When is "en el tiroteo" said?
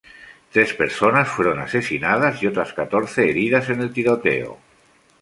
3.69-4.57